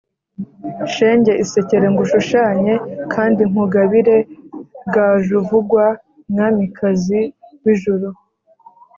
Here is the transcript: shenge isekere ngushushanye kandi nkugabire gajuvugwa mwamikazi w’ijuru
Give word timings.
shenge 0.93 1.31
isekere 1.43 1.85
ngushushanye 1.93 2.73
kandi 3.13 3.41
nkugabire 3.49 4.17
gajuvugwa 4.93 5.85
mwamikazi 6.31 7.19
w’ijuru 7.63 8.07